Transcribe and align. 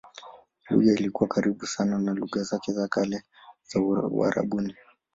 Lugha 0.69 0.91
ilikuwa 0.93 1.27
karibu 1.29 1.67
sana 1.67 1.99
na 1.99 2.13
lugha 2.13 2.43
za 2.43 2.59
kale 2.87 3.23
za 3.63 3.79
Uarabuni. 4.11 4.75